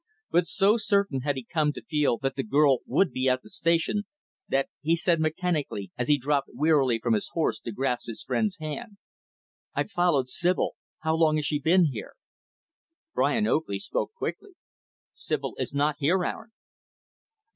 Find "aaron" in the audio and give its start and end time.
16.25-16.49